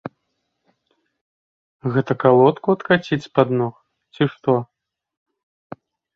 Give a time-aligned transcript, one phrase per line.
[1.97, 3.75] Гэта калодку адкаціць з-пад ног,
[4.17, 4.53] ці што?